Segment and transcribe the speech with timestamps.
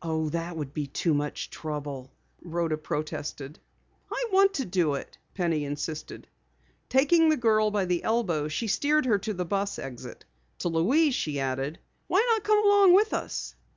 [0.00, 3.58] "Oh, that would be too much trouble," Rhoda protested.
[4.08, 6.28] "I want to do it," Penny insisted.
[6.88, 10.24] Taking the girl by the elbow, she steered her to the bus exit.
[10.58, 13.56] To Louise she added: "Why not come along with us?"